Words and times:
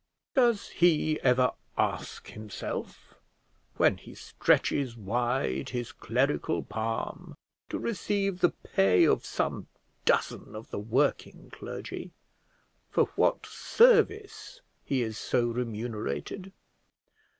Does 0.33 0.69
he 0.69 1.19
ever 1.21 1.51
ask 1.77 2.29
himself, 2.29 3.13
when 3.77 3.97
he 3.97 4.15
stretches 4.15 4.97
wide 4.97 5.69
his 5.69 5.91
clerical 5.91 6.63
palm 6.63 7.35
to 7.69 7.77
receive 7.77 8.39
the 8.39 8.49
pay 8.49 9.03
of 9.05 9.23
some 9.23 9.67
dozen 10.05 10.55
of 10.55 10.71
the 10.71 10.79
working 10.79 11.51
clergy, 11.51 12.09
for 12.89 13.11
what 13.15 13.45
service 13.45 14.61
he 14.83 15.03
is 15.03 15.19
so 15.19 15.45
remunerated? 15.45 16.51